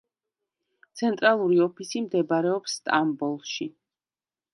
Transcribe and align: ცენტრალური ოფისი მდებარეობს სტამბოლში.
ცენტრალური 1.01 1.59
ოფისი 1.65 2.01
მდებარეობს 2.05 2.75
სტამბოლში. 2.79 3.69